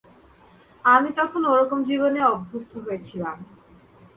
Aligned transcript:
আমি 0.85 1.09
তখন 1.19 1.41
ওরকম 1.45 1.79
জীবনে 1.83 2.21
অভ্যস্ত 2.23 2.71
হয়েছিলাম। 2.77 3.37